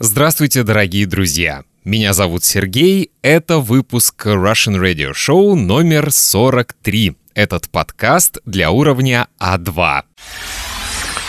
Здравствуйте, 0.00 0.64
дорогие 0.64 1.06
друзья! 1.06 1.62
Меня 1.84 2.14
зовут 2.14 2.42
Сергей, 2.42 3.12
это 3.22 3.60
выпуск 3.60 4.26
Russian 4.26 4.80
Radio 4.82 5.12
Show 5.12 5.54
номер 5.54 6.10
43. 6.10 7.16
Этот 7.34 7.68
подкаст 7.68 8.38
для 8.44 8.72
уровня 8.72 9.28
А2. 9.40 10.02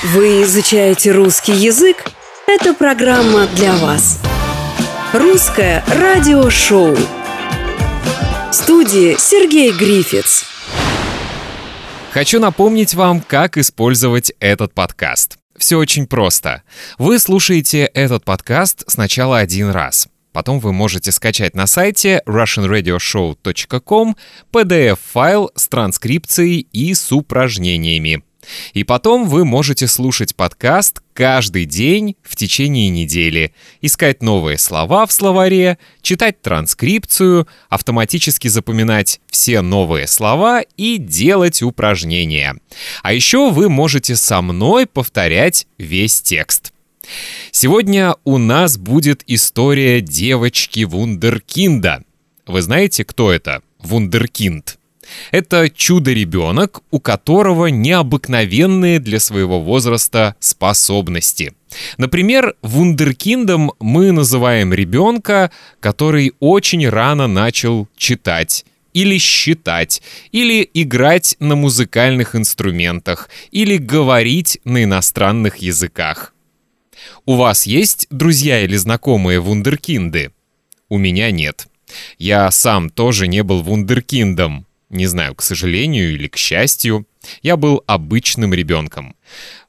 Вы 0.05 0.41
изучаете 0.41 1.11
русский 1.11 1.53
язык? 1.53 2.05
Это 2.47 2.73
программа 2.73 3.45
для 3.55 3.75
вас. 3.75 4.19
Русское 5.13 5.83
радиошоу. 5.87 6.95
В 6.95 8.51
студии 8.51 9.15
Сергей 9.19 9.73
Грифиц. 9.73 10.43
Хочу 12.09 12.39
напомнить 12.39 12.95
вам, 12.95 13.21
как 13.21 13.59
использовать 13.59 14.33
этот 14.39 14.73
подкаст. 14.73 15.37
Все 15.57 15.77
очень 15.77 16.05
просто. 16.07 16.63
Вы 16.97 17.19
слушаете 17.19 17.85
этот 17.85 18.25
подкаст 18.25 18.83
сначала 18.87 19.39
один 19.39 19.69
раз. 19.69 20.07
Потом 20.33 20.59
вы 20.59 20.73
можете 20.73 21.13
скачать 21.13 21.55
на 21.55 21.65
сайте 21.65 22.21
russianradioshow.com 22.25 24.17
PDF-файл 24.51 25.51
с 25.55 25.67
транскрипцией 25.69 26.67
и 26.73 26.93
с 26.93 27.09
упражнениями. 27.13 28.21
И 28.73 28.83
потом 28.83 29.27
вы 29.27 29.45
можете 29.45 29.87
слушать 29.87 30.35
подкаст 30.35 31.01
каждый 31.13 31.65
день 31.65 32.15
в 32.23 32.35
течение 32.35 32.89
недели, 32.89 33.53
искать 33.81 34.21
новые 34.21 34.57
слова 34.57 35.05
в 35.05 35.11
словаре, 35.11 35.77
читать 36.01 36.41
транскрипцию, 36.41 37.47
автоматически 37.69 38.47
запоминать 38.47 39.21
все 39.29 39.61
новые 39.61 40.07
слова 40.07 40.61
и 40.77 40.97
делать 40.97 41.61
упражнения. 41.61 42.55
А 43.03 43.13
еще 43.13 43.51
вы 43.51 43.69
можете 43.69 44.15
со 44.15 44.41
мной 44.41 44.85
повторять 44.85 45.67
весь 45.77 46.21
текст. 46.21 46.73
Сегодня 47.51 48.15
у 48.23 48.37
нас 48.37 48.77
будет 48.77 49.23
история 49.27 50.01
девочки 50.01 50.83
Вундеркинда. 50.83 52.03
Вы 52.47 52.61
знаете, 52.61 53.05
кто 53.05 53.31
это? 53.31 53.61
Вундеркинд. 53.79 54.77
Это 55.31 55.69
чудо-ребенок, 55.69 56.81
у 56.91 56.99
которого 56.99 57.67
необыкновенные 57.67 58.99
для 58.99 59.19
своего 59.19 59.61
возраста 59.61 60.35
способности. 60.39 61.53
Например, 61.97 62.55
вундеркиндом 62.61 63.73
мы 63.79 64.11
называем 64.11 64.73
ребенка, 64.73 65.51
который 65.79 66.33
очень 66.39 66.87
рано 66.87 67.27
начал 67.27 67.87
читать 67.97 68.65
или 68.93 69.17
считать, 69.17 70.01
или 70.31 70.67
играть 70.73 71.35
на 71.39 71.55
музыкальных 71.55 72.33
инструментах, 72.33 73.29
или 73.51 73.75
говорить 73.75 74.59
на 74.63 74.85
иностранных 74.85 75.57
языках. 75.57 76.33
У 77.25 77.35
вас 77.35 77.65
есть 77.65 78.07
друзья 78.09 78.63
или 78.63 78.77
знакомые 78.77 79.41
вундеркинды? 79.41 80.31
У 80.87 80.97
меня 80.97 81.29
нет. 81.31 81.67
Я 82.17 82.49
сам 82.51 82.89
тоже 82.89 83.27
не 83.27 83.43
был 83.43 83.61
вундеркиндом. 83.63 84.65
Не 84.95 85.07
знаю, 85.07 85.35
к 85.35 85.41
сожалению 85.41 86.13
или 86.13 86.29
к 86.29 86.37
счастью, 86.37 87.05
я 87.41 87.57
был 87.57 87.83
обычным 87.85 88.53
ребенком. 88.53 89.17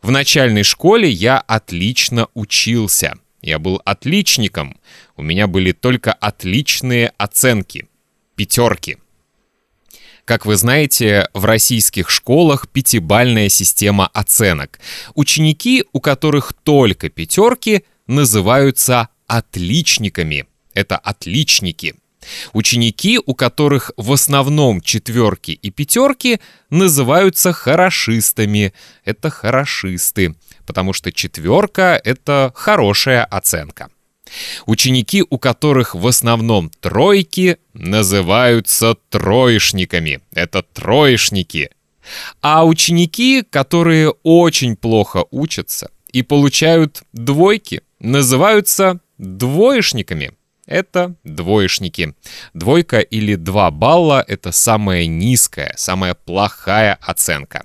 В 0.01 0.13
начальной 0.13 0.63
школе 0.63 1.11
я 1.11 1.39
отлично 1.39 2.29
учился. 2.35 3.15
Я 3.43 3.59
был 3.59 3.83
отличником. 3.85 4.79
У 5.17 5.23
меня 5.23 5.49
были 5.49 5.73
только 5.73 6.13
отличные 6.13 7.13
оценки. 7.19 7.89
Пятерки. 8.37 8.99
Как 10.25 10.47
вы 10.47 10.55
знаете, 10.55 11.29
в 11.35 11.45
российских 11.45 12.09
школах 12.09 12.69
пятибальная 12.69 13.49
система 13.49 14.07
оценок. 14.07 14.79
Ученики, 15.17 15.85
у 15.93 15.99
которых 15.99 16.53
только 16.53 17.09
пятерки, 17.09 17.83
называются 18.07 19.09
отличниками. 19.27 20.47
Это 20.73 20.97
отличники. 20.97 21.97
Ученики, 22.53 23.19
у 23.25 23.35
которых 23.35 23.91
в 23.97 24.13
основном 24.13 24.81
четверки 24.81 25.51
и 25.51 25.71
пятерки, 25.71 26.41
называются 26.71 27.53
хорошистами. 27.53 28.73
Это 29.05 29.31
хорошисты, 29.31 30.35
потому 30.67 30.93
что 30.93 31.13
четверка— 31.13 32.01
это 32.05 32.53
хорошая 32.55 33.25
оценка. 33.25 33.89
Ученики, 34.67 35.25
у 35.29 35.39
которых 35.39 35.95
в 35.95 36.07
основном 36.07 36.71
тройки, 36.81 37.59
называются 37.75 38.97
троечниками. 39.09 40.21
Это 40.33 40.63
троечники. 40.63 41.71
А 42.41 42.65
ученики, 42.65 43.43
которые 43.43 44.11
очень 44.23 44.77
плохо 44.77 45.25
учатся 45.31 45.91
и 46.13 46.23
получают 46.23 47.03
двойки, 47.13 47.83
называются 48.01 49.01
двоечниками 49.19 50.33
это 50.67 51.15
двоечники. 51.25 52.15
Двойка 52.55 53.01
или 53.01 53.37
два 53.37 53.71
балла— 53.71 54.25
это 54.29 54.53
самая 54.53 55.07
низкая, 55.07 55.75
самая 55.77 56.15
плохая 56.15 56.99
оценка. 57.01 57.65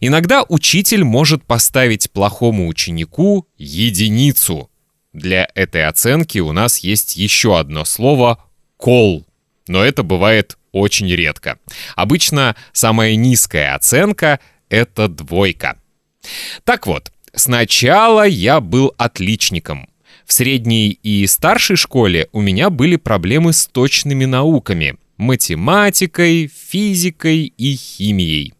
Иногда 0.00 0.44
учитель 0.48 1.04
может 1.04 1.44
поставить 1.44 2.10
плохому 2.10 2.66
ученику 2.66 3.46
единицу. 3.56 4.70
Для 5.12 5.48
этой 5.54 5.86
оценки 5.86 6.38
у 6.40 6.52
нас 6.52 6.78
есть 6.78 7.16
еще 7.16 7.58
одно 7.58 7.84
слово 7.84 8.44
«кол», 8.76 9.24
но 9.68 9.84
это 9.84 10.02
бывает 10.02 10.58
очень 10.72 11.08
редко. 11.08 11.58
Обычно 11.94 12.56
самая 12.72 13.14
низкая 13.14 13.74
оценка— 13.74 14.40
это 14.68 15.08
двойка. 15.08 15.78
Так 16.64 16.86
вот, 16.86 17.12
сначала 17.34 18.26
я 18.26 18.60
был 18.60 18.92
отличником— 18.98 19.88
в 20.26 20.32
средней 20.32 20.98
и 21.02 21.26
старшей 21.26 21.76
школе 21.76 22.28
у 22.32 22.40
меня 22.40 22.68
были 22.68 22.96
проблемы 22.96 23.52
с 23.52 23.66
точными 23.66 24.24
науками— 24.24 24.96
математикой, 25.16 26.50
физикой 26.52 27.52
и 27.56 27.76
химией. 27.76 28.52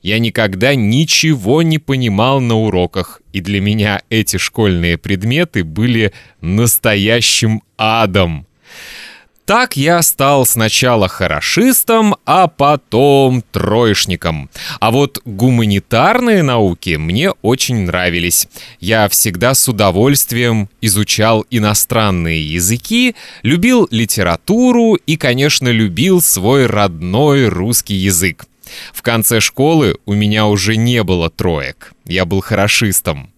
Я 0.00 0.20
никогда 0.20 0.74
ничего 0.74 1.62
не 1.62 1.78
понимал 1.78 2.40
на 2.40 2.54
уроках, 2.54 3.20
и 3.32 3.40
для 3.40 3.60
меня 3.60 4.00
эти 4.10 4.36
школьные 4.36 4.96
предметы 4.96 5.64
были 5.64 6.12
настоящим 6.40 7.62
адом. 7.76 8.46
Так 9.48 9.78
я 9.78 10.02
стал 10.02 10.44
сначала 10.44 11.08
хорошистом, 11.08 12.16
а 12.26 12.48
потом 12.48 13.42
троечником. 13.50 14.50
А 14.78 14.90
вот 14.90 15.22
гуманитарные 15.24 16.42
науки 16.42 16.96
мне 16.96 17.30
очень 17.40 17.86
нравились. 17.86 18.46
Я 18.78 19.08
всегда 19.08 19.54
с 19.54 19.66
удовольствием 19.66 20.68
изучал 20.82 21.46
иностранные 21.50 22.46
языки, 22.46 23.16
любил 23.42 23.88
литературу 23.90 24.96
и, 24.96 25.16
конечно, 25.16 25.68
любил 25.68 26.20
свой 26.20 26.66
родной 26.66 27.48
русский 27.48 27.94
язык. 27.94 28.44
В 28.92 29.00
конце 29.00 29.40
школы 29.40 29.96
у 30.04 30.12
меня 30.12 30.44
уже 30.44 30.76
не 30.76 31.02
было 31.02 31.30
троек. 31.30 31.94
Я 32.04 32.26
был 32.26 32.42
хорошистом. 32.42 33.30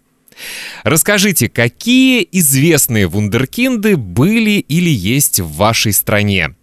Расскажите, 0.84 1.48
какие 1.48 2.26
известные 2.32 3.06
вундеркинды 3.06 3.96
были 3.96 4.58
или 4.58 4.90
есть 4.90 5.40
в 5.40 5.52
вашей 5.52 5.92
стране? 5.92 6.54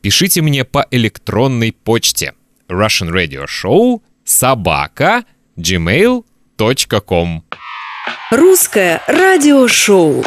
Пишите 0.00 0.42
мне 0.42 0.64
по 0.64 0.86
электронной 0.90 1.72
почте 1.72 2.34
Russian 2.68 3.10
Radio 3.10 3.46
Show 3.46 4.02
собака 4.24 5.24
gmail.com 5.56 7.44
Русское 8.30 9.02
радиошоу 9.06 10.24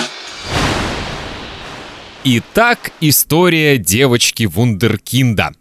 Итак, 2.26 2.94
история 3.02 3.78
девочки 3.78 4.46
Вундеркинда. 4.46 5.52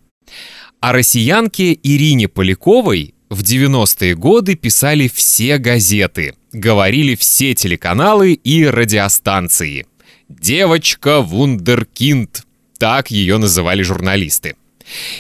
О 0.78 0.92
россиянке 0.92 1.72
Ирине 1.72 2.28
Поляковой 2.28 3.14
в 3.30 3.42
90-е 3.42 4.14
годы 4.14 4.54
писали 4.54 5.10
все 5.12 5.58
газеты, 5.58 6.34
говорили 6.52 7.14
все 7.14 7.54
телеканалы 7.54 8.32
и 8.32 8.66
радиостанции. 8.66 9.86
«Девочка 10.28 11.20
Вундеркинд», 11.20 12.44
так 12.78 13.10
ее 13.10 13.38
называли 13.38 13.82
журналисты. 13.82 14.56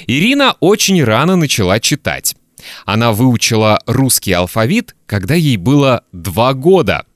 Ирина 0.06 0.56
очень 0.60 1.02
рано 1.04 1.36
начала 1.36 1.80
читать. 1.80 2.34
Она 2.84 3.12
выучила 3.12 3.80
русский 3.86 4.32
алфавит, 4.32 4.94
когда 5.06 5.34
ей 5.34 5.56
было 5.56 6.04
два 6.12 6.54
года. 6.54 7.06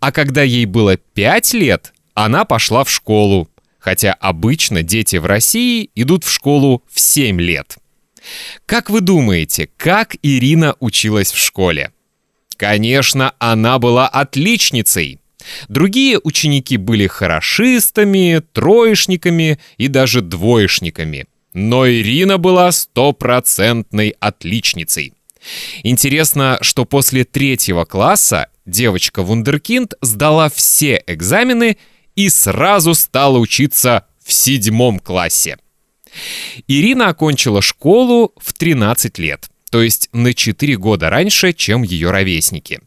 А 0.00 0.12
когда 0.12 0.42
ей 0.42 0.66
было 0.66 0.96
пять 0.96 1.52
лет, 1.52 1.92
она 2.14 2.44
пошла 2.44 2.84
в 2.84 2.90
школу, 2.90 3.48
хотя 3.78 4.12
обычно 4.14 4.82
дети 4.82 5.16
в 5.16 5.26
России 5.26 5.90
идут 5.94 6.24
в 6.24 6.30
школу 6.30 6.82
в 6.90 7.00
7 7.00 7.40
лет. 7.40 7.76
Как 8.66 8.88
вы 8.88 9.00
думаете, 9.00 9.68
как 9.76 10.16
Ирина 10.22 10.76
училась 10.80 11.32
в 11.32 11.38
школе? 11.38 11.92
Конечно, 12.56 13.34
она 13.38 13.78
была 13.78 14.08
отличницей. 14.08 15.20
Другие 15.68 16.18
ученики 16.22 16.76
были 16.76 17.06
хорошистами, 17.06 18.42
троечниками 18.52 19.58
и 19.76 19.88
даже 19.88 20.22
двоечниками. 20.22 21.26
Но 21.52 21.88
Ирина 21.88 22.38
была 22.38 22.72
стопроцентной 22.72 24.14
отличницей. 24.20 25.12
Интересно, 25.82 26.58
что 26.62 26.84
после 26.86 27.24
третьего 27.24 27.84
класса 27.84 28.48
девочка 28.66 29.22
Вундеркинд, 29.22 29.94
сдала 30.00 30.48
все 30.48 31.02
экзамены 31.06 31.76
и 32.16 32.28
сразу 32.28 32.94
стала 32.94 33.38
учиться 33.38 34.06
в 34.24 34.32
седьмом 34.32 34.98
классе. 34.98 35.58
Ирина 36.68 37.08
окончила 37.08 37.60
школу 37.60 38.32
в 38.40 38.52
13 38.52 39.18
лет, 39.18 39.50
то 39.74 39.82
есть 39.82 40.08
на 40.12 40.32
4 40.34 40.76
года 40.76 41.10
раньше, 41.10 41.52
чем 41.52 41.82
ее 41.82 42.12
ровесники. 42.12 42.80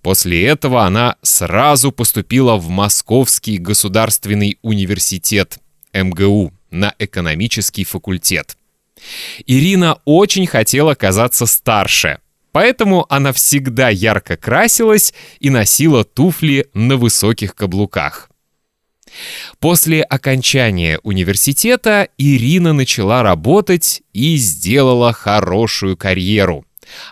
После 0.00 0.46
этого 0.46 0.86
она 0.86 1.16
сразу 1.20 1.92
поступила 1.92 2.56
в 2.56 2.70
Московский 2.70 3.58
государственный 3.58 4.58
университет 4.62 5.58
МГУ 5.92 6.54
на 6.70 6.94
экономический 6.98 7.84
факультет. 7.84 8.56
Ирина 9.46 9.98
очень 10.06 10.46
хотела 10.46 10.94
казаться 10.94 11.44
старше, 11.44 12.18
поэтому 12.50 13.04
она 13.10 13.34
всегда 13.34 13.90
ярко 13.90 14.38
красилась 14.38 15.12
и 15.38 15.50
носила 15.50 16.02
туфли 16.02 16.70
на 16.72 16.96
высоких 16.96 17.54
каблуках. 17.54 18.30
После 19.58 20.02
окончания 20.02 20.98
университета 21.02 22.08
Ирина 22.18 22.72
начала 22.72 23.22
работать 23.22 24.02
и 24.12 24.36
сделала 24.36 25.12
хорошую 25.12 25.96
карьеру. 25.96 26.64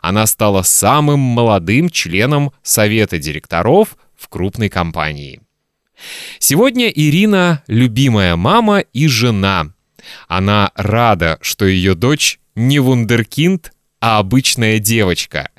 Она 0.02 0.26
стала 0.26 0.62
самым 0.62 1.20
молодым 1.20 1.90
членом 1.90 2.52
совета 2.62 3.18
директоров 3.18 3.96
в 4.16 4.28
крупной 4.28 4.68
компании. 4.68 5.40
Сегодня 6.38 6.88
Ирина– 6.88 7.62
любимая 7.66 8.36
мама 8.36 8.80
и 8.80 9.06
жена. 9.06 9.72
Она 10.28 10.72
рада, 10.74 11.38
что 11.42 11.66
ее 11.66 11.94
дочь 11.94 12.40
не 12.54 12.78
вундеркинд, 12.78 13.72
а 14.00 14.18
обычная 14.18 14.78
девочка. 14.78 15.50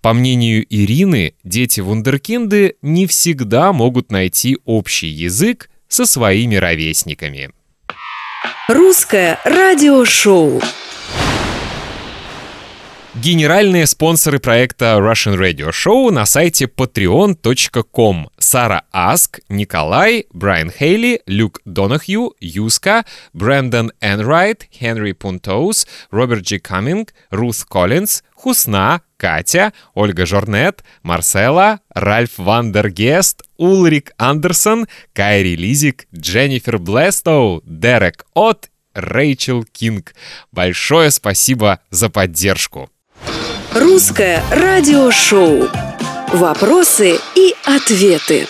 По 0.00 0.12
мнению 0.12 0.64
Ирины, 0.68 1.34
дети-вундеркинды 1.42 2.76
не 2.82 3.06
всегда 3.06 3.72
могут 3.72 4.12
найти 4.12 4.58
общий 4.64 5.08
язык 5.08 5.70
со 5.90 6.06
своими 6.06 6.54
ровесниками. 6.54 7.50
Русское 8.68 9.38
радиошоу. 9.44 10.62
Генеральные 13.16 13.88
спонсоры 13.88 14.38
проекта 14.38 14.96
Russian 15.00 15.36
Radio 15.36 15.70
Show 15.70 16.12
на 16.12 16.24
сайте 16.26 16.66
patreon.com. 16.66 18.30
Сара 18.38 18.84
Аск, 18.92 19.40
Николай, 19.48 20.26
Брайан 20.32 20.70
Хейли, 20.70 21.20
Люк 21.26 21.60
Донахью, 21.64 22.34
Юска, 22.38 23.04
Брэндон 23.32 23.92
Энрайт, 24.00 24.68
Хенри 24.72 25.10
Пунтоус, 25.10 25.88
Роберт 26.12 26.44
Джи 26.44 26.60
Каминг, 26.60 27.12
Рус 27.30 27.64
Коллинз, 27.64 28.22
Хусна, 28.32 29.02
Катя, 29.16 29.72
Ольга 29.94 30.24
Жорнет, 30.24 30.84
Марсела, 31.02 31.80
Ральф 31.92 32.38
Вандергест, 32.38 33.42
Улрик 33.56 34.12
Андерсон, 34.18 34.86
Кайри 35.12 35.56
Лизик, 35.56 36.06
Дженнифер 36.14 36.78
Блестоу, 36.78 37.60
Дерек 37.66 38.24
От, 38.34 38.70
Рэйчел 38.94 39.64
Кинг. 39.64 40.14
Большое 40.52 41.10
спасибо 41.10 41.80
за 41.90 42.08
поддержку. 42.08 42.88
Русское 43.74 44.42
радиошоу. 44.50 45.68
Вопросы 46.32 47.20
и 47.36 47.54
ответы. 47.64 48.48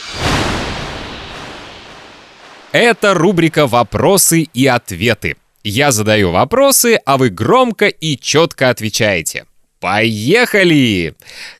Это 2.72 3.12
рубрика 3.12 3.66
«Вопросы 3.66 4.44
и 4.44 4.66
ответы». 4.66 5.36
Я 5.62 5.92
задаю 5.92 6.30
вопросы, 6.30 6.98
а 7.04 7.18
вы 7.18 7.28
громко 7.28 7.88
и 7.88 8.16
четко 8.16 8.70
отвечаете. 8.70 9.44
Поехали! 9.78 11.14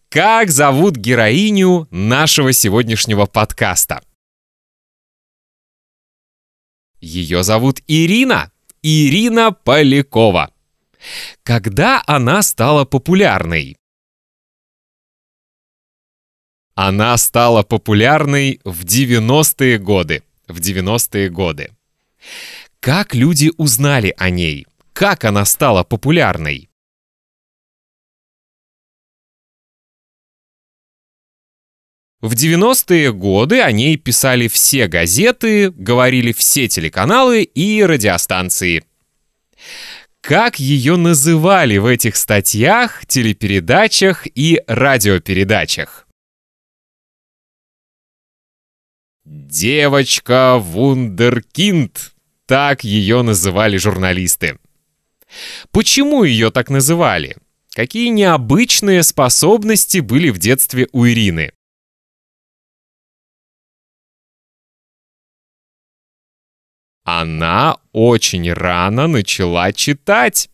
Как 0.08 0.48
зовут 0.48 0.96
героиню 0.96 1.86
нашего 1.90 2.54
сегодняшнего 2.54 3.26
подкаста? 3.26 4.00
Ее 6.98 7.42
зовут 7.42 7.80
Ирина. 7.86 8.50
Ирина 8.82 9.52
Полякова. 9.52 10.50
Когда 11.43 12.02
она 12.06 12.43
стала 12.43 12.85
популярной? 12.85 13.76
Она 16.75 17.17
стала 17.17 17.62
популярной 17.62 18.61
в 18.64 18.85
90-е 18.85 19.79
годы. 19.79 20.23
В 20.49 20.58
90-е 20.58 21.29
годы. 21.29 21.73
Как 22.81 23.14
люди 23.14 23.52
узнали 23.56 24.14
о 24.17 24.31
ней? 24.31 24.67
Как 24.93 25.25
она 25.25 25.44
стала 25.44 25.85
популярной? 25.85 26.70
В 32.20 32.35
90-е 32.35 33.12
годы 33.14 33.62
о 33.62 33.73
ней 33.73 33.97
писали 33.97 34.49
все 34.49 34.88
газеты, 34.88 35.70
говорили 35.70 36.32
все 36.32 36.69
телеканалы 36.69 37.43
и 37.43 37.82
радиостанции. 37.82 38.85
Как 40.20 40.61
ее 40.61 40.96
называли 40.96 41.78
в 41.78 41.87
этих 41.87 42.17
статьях, 42.17 43.06
телепередачах 43.06 44.26
и 44.34 44.61
радиопередачах? 44.67 46.06
Девочка 49.25 50.58
Вундеркинд. 50.58 52.12
Так 52.46 52.84
ее 52.84 53.22
называли 53.22 53.76
журналисты. 53.76 54.58
Почему 55.70 56.25
ее 56.25 56.50
так 56.50 56.69
называли? 56.69 57.37
Какие 57.70 58.08
необычные 58.08 59.02
способности 59.02 59.99
были 59.99 60.31
в 60.31 60.38
детстве 60.38 60.88
у 60.93 61.06
Ирины? 61.06 61.52
Она 67.05 67.79
очень 67.93 68.52
рано 68.52 69.06
начала 69.06 69.73
читать. 69.73 70.50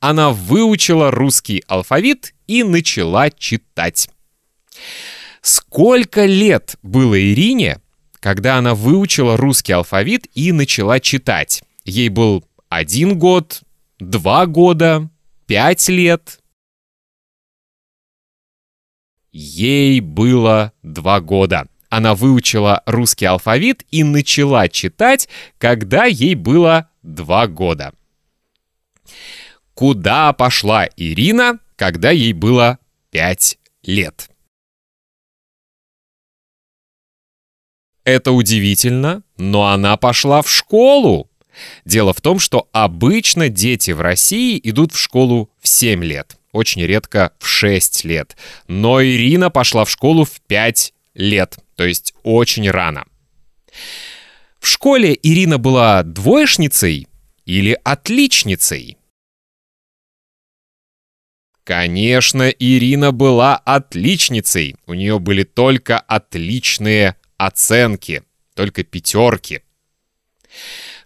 Она 0.00 0.30
выучила 0.30 1.10
русский 1.10 1.62
алфавит 1.66 2.34
и 2.46 2.62
начала 2.62 3.30
читать. 3.30 4.10
Сколько 5.40 6.24
лет 6.24 6.76
было 6.82 7.20
Ирине, 7.20 7.80
когда 8.20 8.56
она 8.56 8.74
выучила 8.74 9.36
русский 9.36 9.72
алфавит 9.72 10.26
и 10.34 10.52
начала 10.52 11.00
читать? 11.00 11.62
Ей 11.84 12.08
был 12.08 12.44
один 12.68 13.18
год, 13.18 13.62
два 13.98 14.46
года, 14.46 15.10
пять 15.46 15.88
лет. 15.88 16.40
Ей 19.32 20.00
было 20.00 20.72
два 20.82 21.20
года 21.20 21.68
она 21.96 22.16
выучила 22.16 22.82
русский 22.86 23.26
алфавит 23.26 23.84
и 23.92 24.02
начала 24.02 24.68
читать, 24.68 25.28
когда 25.58 26.06
ей 26.06 26.34
было 26.34 26.90
два 27.02 27.46
года. 27.46 27.92
Куда 29.74 30.32
пошла 30.32 30.88
Ирина, 30.96 31.60
когда 31.76 32.10
ей 32.10 32.32
было 32.32 32.78
пять 33.10 33.58
лет? 33.84 34.28
Это 38.02 38.32
удивительно, 38.32 39.22
но 39.36 39.66
она 39.66 39.96
пошла 39.96 40.42
в 40.42 40.50
школу. 40.50 41.30
Дело 41.84 42.12
в 42.12 42.20
том, 42.20 42.40
что 42.40 42.68
обычно 42.72 43.48
дети 43.48 43.92
в 43.92 44.00
России 44.00 44.60
идут 44.62 44.92
в 44.92 44.98
школу 44.98 45.48
в 45.60 45.68
7 45.68 46.02
лет, 46.02 46.36
очень 46.50 46.82
редко 46.82 47.32
в 47.38 47.46
6 47.46 48.04
лет. 48.04 48.36
Но 48.66 49.02
Ирина 49.02 49.48
пошла 49.48 49.84
в 49.84 49.90
школу 49.90 50.24
в 50.24 50.40
5 50.40 50.93
лет 51.14 51.58
то 51.76 51.84
есть 51.84 52.14
очень 52.22 52.70
рано. 52.70 53.06
В 54.60 54.66
школе 54.66 55.18
Ирина 55.22 55.58
была 55.58 56.02
двоечницей 56.02 57.08
или 57.44 57.78
отличницей? 57.84 58.96
Конечно, 61.64 62.48
Ирина 62.48 63.12
была 63.12 63.56
отличницей. 63.56 64.76
У 64.86 64.94
нее 64.94 65.18
были 65.18 65.44
только 65.44 65.98
отличные 65.98 67.16
оценки, 67.36 68.22
только 68.54 68.84
пятерки. 68.84 69.62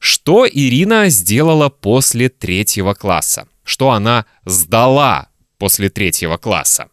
Что 0.01 0.47
Ирина 0.49 1.09
сделала 1.09 1.69
после 1.69 2.29
третьего 2.29 2.95
класса? 2.95 3.49
Что 3.65 3.91
она 3.91 4.27
сдала 4.45 5.31
после 5.59 5.91
третьего 5.91 6.37
класса? 6.37 6.89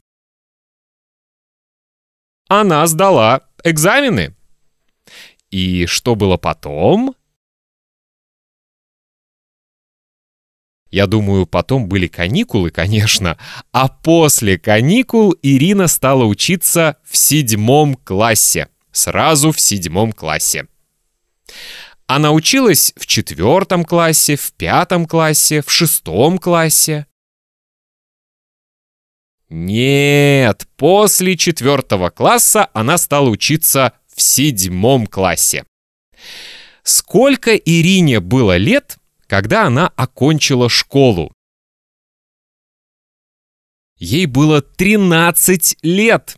Она 2.47 2.85
сдала 2.85 3.41
экзамены. 3.63 4.35
И 5.49 5.85
что 5.87 6.15
было 6.15 6.37
потом? 6.37 7.15
Я 10.91 11.07
думаю, 11.07 11.45
потом 11.45 11.89
были 11.89 12.07
каникулы, 12.07 12.69
конечно, 12.69 13.37
а 13.71 13.89
после 13.89 14.57
каникул 14.57 15.35
Ирина 15.41 15.87
стала 15.87 16.23
учиться 16.23 16.97
в 17.03 17.17
седьмом 17.17 17.95
классе. 17.95 18.69
Сразу 18.91 19.51
в 19.51 19.59
седьмом 19.59 20.13
классе. 20.13 20.67
Она 22.07 22.31
училась 22.31 22.93
в 22.95 23.07
четвертом 23.07 23.83
классе, 23.83 24.35
в 24.35 24.53
пятом 24.53 25.05
классе, 25.05 25.61
в 25.63 25.71
шестом 25.71 26.37
классе. 26.37 27.07
Нет, 29.49 30.67
после 30.75 31.37
четвертого 31.37 32.09
класса 32.09 32.69
она 32.73 32.97
стала 32.97 33.29
учиться 33.29 33.93
в 34.13 34.21
седьмом 34.21 35.05
классе. 35.05 35.65
Сколько 36.83 37.55
Ирине 37.55 38.19
было 38.19 38.57
лет, 38.57 38.97
когда 39.27 39.65
она 39.65 39.87
окончила 39.95 40.69
школу? 40.69 41.31
Ей 43.97 44.25
было 44.25 44.61
13 44.61 45.77
лет. 45.83 46.37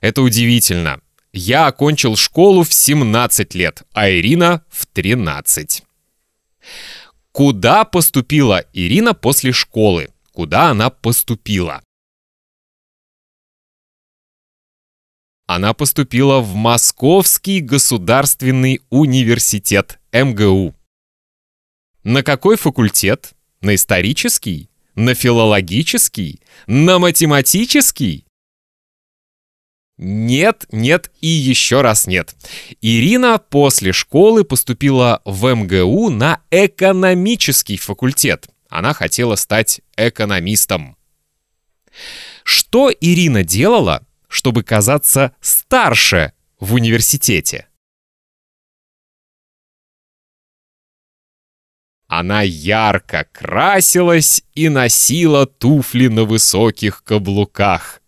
Это 0.00 0.22
удивительно. 0.22 1.00
Я 1.32 1.66
окончил 1.66 2.16
школу 2.16 2.62
в 2.62 2.72
17 2.72 3.54
лет, 3.54 3.82
а 3.92 4.08
Ирина 4.08 4.64
в 4.68 4.86
13. 4.86 5.82
Куда 7.32 7.84
поступила 7.84 8.64
Ирина 8.72 9.14
после 9.14 9.52
школы? 9.52 10.10
Куда 10.32 10.70
она 10.70 10.90
поступила? 10.90 11.82
Она 15.46 15.74
поступила 15.74 16.40
в 16.40 16.54
Московский 16.54 17.60
государственный 17.60 18.80
университет 18.88 19.98
МГУ. 20.12 20.74
На 22.02 22.22
какой 22.22 22.56
факультет? 22.56 23.34
На 23.60 23.74
исторический? 23.74 24.70
На 24.94 25.14
филологический? 25.14 26.40
На 26.66 26.98
математический? 26.98 28.26
Нет, 29.98 30.66
нет 30.72 31.12
и 31.20 31.28
еще 31.28 31.82
раз 31.82 32.06
нет. 32.06 32.34
Ирина 32.80 33.38
после 33.38 33.92
школы 33.92 34.44
поступила 34.44 35.20
в 35.24 35.54
МГУ 35.54 36.08
на 36.10 36.40
экономический 36.50 37.76
факультет. 37.76 38.48
Она 38.70 38.92
хотела 38.92 39.36
стать 39.36 39.82
экономистом. 39.96 40.96
Что 42.42 42.90
Ирина 42.90 43.44
делала, 43.44 44.04
чтобы 44.34 44.64
казаться 44.64 45.32
старше 45.40 46.32
в 46.58 46.74
университете. 46.74 47.68
Она 52.08 52.42
ярко 52.42 53.28
красилась 53.30 54.42
и 54.54 54.68
носила 54.68 55.46
туфли 55.46 56.08
на 56.08 56.24
высоких 56.24 57.04
каблуках. 57.04 58.02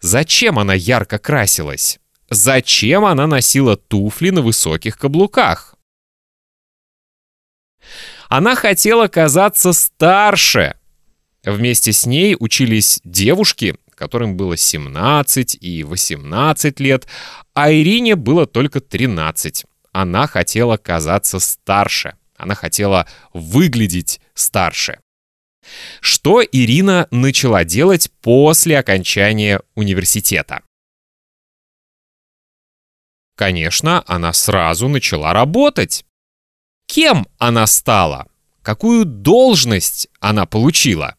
Зачем 0.00 0.58
она 0.58 0.74
ярко 0.74 1.20
красилась? 1.20 2.00
Зачем 2.28 3.04
она 3.04 3.28
носила 3.28 3.76
туфли 3.76 4.30
на 4.30 4.42
высоких 4.42 4.98
каблуках? 4.98 5.76
Она 8.28 8.56
хотела 8.56 9.06
казаться 9.06 9.72
старше. 9.72 10.74
Вместе 11.44 11.92
с 11.92 12.04
ней 12.04 12.36
учились 12.38 13.00
девушки, 13.04 13.76
которым 14.00 14.34
было 14.34 14.56
17 14.56 15.58
и 15.60 15.84
18 15.84 16.80
лет, 16.80 17.06
а 17.52 17.70
Ирине 17.70 18.16
было 18.16 18.46
только 18.46 18.80
13. 18.80 19.66
Она 19.92 20.26
хотела 20.26 20.78
казаться 20.78 21.38
старше. 21.38 22.16
Она 22.38 22.54
хотела 22.54 23.06
выглядеть 23.34 24.22
старше. 24.32 25.00
Что 26.00 26.42
Ирина 26.42 27.08
начала 27.10 27.64
делать 27.64 28.10
после 28.22 28.78
окончания 28.78 29.60
университета? 29.74 30.62
Конечно, 33.36 34.02
она 34.06 34.32
сразу 34.32 34.88
начала 34.88 35.34
работать. 35.34 36.06
Кем 36.86 37.26
она 37.36 37.66
стала? 37.66 38.28
Какую 38.62 39.04
должность 39.04 40.08
она 40.20 40.46
получила? 40.46 41.16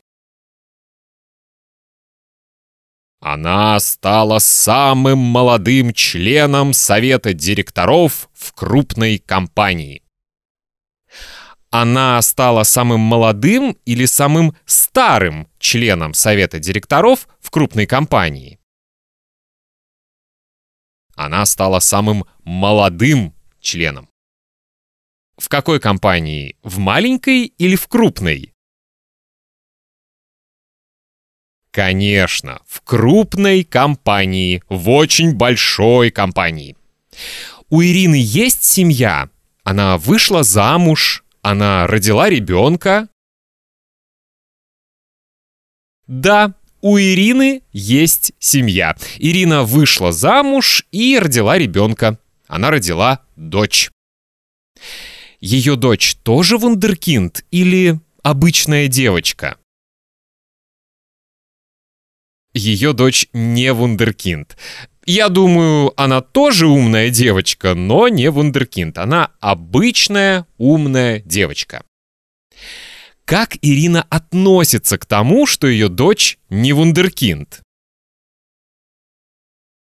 Она 3.22 3.80
стала 3.80 4.40
самым 4.40 5.20
молодым 5.20 5.94
членом 5.94 6.74
совета 6.74 7.34
директоров 7.34 8.30
в 8.34 8.52
крупной 8.54 9.20
компании. 9.20 10.02
Она 11.70 12.20
стала 12.24 12.64
самым 12.64 13.00
молодым 13.00 13.78
или 13.86 14.06
самым 14.06 14.58
старым 14.66 15.48
членом 15.60 16.16
совета 16.16 16.58
директоров 16.58 17.28
в 17.40 17.52
крупной 17.52 17.86
компании. 17.86 18.60
Она 21.16 21.46
стала 21.46 21.80
самым 21.80 22.26
молодым 22.44 23.36
членом. 23.60 24.10
В 25.38 25.48
какой 25.48 25.80
компании? 25.80 26.58
В 26.64 26.80
маленькой 26.80 27.46
или 27.46 27.76
в 27.76 27.88
крупной? 27.88 28.51
Конечно, 31.72 32.62
в 32.68 32.82
крупной 32.82 33.64
компании, 33.64 34.62
в 34.68 34.90
очень 34.90 35.34
большой 35.34 36.12
компании. 36.12 36.76
У 37.70 37.82
Ирины 37.82 38.20
есть 38.22 38.66
семья. 38.66 39.30
Она 39.64 39.98
вышла 39.98 40.44
замуж, 40.44 41.24
она 41.42 41.88
родила 41.88 42.30
ребенка. 42.30 43.08
Да, 46.08 46.56
у 46.82 46.98
Ирины 46.98 47.64
есть 47.72 48.34
семья. 48.40 48.98
Ирина 49.18 49.64
вышла 49.64 50.12
замуж 50.12 50.86
и 50.92 51.18
родила 51.18 51.58
ребенка. 51.58 52.20
Она 52.48 52.70
родила 52.70 53.24
дочь. 53.38 53.90
Ее 55.40 55.78
дочь 55.78 56.16
тоже 56.24 56.58
вундеркинд 56.58 57.46
или 57.50 58.00
обычная 58.24 58.90
девочка? 58.90 59.58
Ее 62.54 62.94
дочь 62.94 63.28
не 63.34 63.74
вундеркинд. 63.74 64.58
Я 65.06 65.30
думаю, 65.30 65.94
она 66.00 66.22
тоже 66.22 66.68
умная 66.68 67.10
девочка, 67.10 67.74
но 67.74 68.08
не 68.08 68.30
вундеркинд. 68.30 68.98
Она 68.98 69.32
обычная 69.40 70.46
умная 70.58 71.20
девочка. 71.22 71.84
Как 73.26 73.58
Ирина 73.62 74.06
относится 74.10 74.98
к 74.98 75.06
тому, 75.06 75.46
что 75.48 75.68
ее 75.68 75.90
дочь 75.90 76.38
не 76.50 76.74
вундеркинд? 76.74 77.62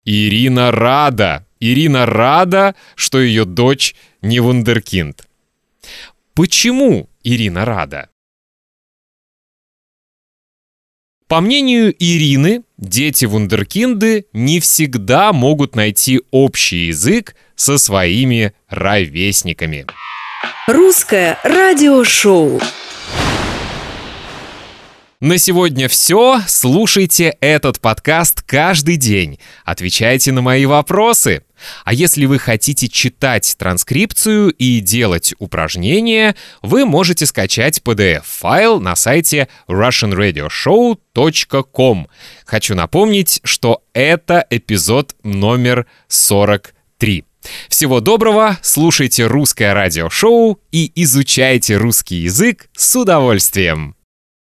Ирина 0.05 0.71
рада. 0.71 1.45
Ирина 1.59 2.05
рада, 2.05 2.75
что 2.95 3.19
ее 3.21 3.45
дочь 3.45 3.95
не 4.21 4.39
вундеркинд. 4.39 5.25
Почему 6.33 7.09
Ирина 7.23 7.65
рада? 7.65 8.09
По 11.33 11.41
мнению 11.41 11.95
Ирины, 11.97 12.61
дети 12.77 13.25
вундеркинды 13.25 14.27
не 14.33 14.59
всегда 14.59 15.33
могут 15.33 15.75
найти 15.75 16.21
общий 16.29 16.89
язык 16.89 17.35
со 17.55 17.79
своими 17.79 18.53
ровесниками. 18.69 19.87
Русское 20.67 21.39
радиошоу. 21.43 22.61
На 25.23 25.37
сегодня 25.37 25.87
все. 25.87 26.41
Слушайте 26.49 27.37
этот 27.39 27.79
подкаст 27.79 28.41
каждый 28.41 28.97
день. 28.97 29.39
Отвечайте 29.63 30.33
на 30.33 30.41
мои 30.41 30.65
вопросы. 30.65 31.45
А 31.85 31.93
если 31.93 32.25
вы 32.25 32.39
хотите 32.39 32.89
читать 32.89 33.55
транскрипцию 33.57 34.51
и 34.51 34.81
делать 34.81 35.33
упражнения, 35.39 36.35
вы 36.61 36.85
можете 36.85 37.25
скачать 37.25 37.79
PDF-файл 37.79 38.81
на 38.81 38.97
сайте 38.97 39.47
russianradioshow.com. 39.69 42.07
Хочу 42.45 42.75
напомнить, 42.75 43.39
что 43.45 43.81
это 43.93 44.45
эпизод 44.49 45.15
номер 45.23 45.85
43. 46.09 47.23
Всего 47.69 48.01
доброго, 48.01 48.57
слушайте 48.61 49.27
русское 49.27 49.73
радиошоу 49.73 50.59
и 50.73 50.91
изучайте 50.95 51.77
русский 51.77 52.17
язык 52.17 52.67
с 52.75 52.93
удовольствием. 52.97 53.95